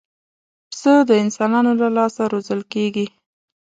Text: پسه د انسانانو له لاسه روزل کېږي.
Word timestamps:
پسه 0.71 0.93
د 1.09 1.11
انسانانو 1.23 1.71
له 1.81 1.87
لاسه 1.97 2.23
روزل 2.33 2.61
کېږي. 2.73 3.05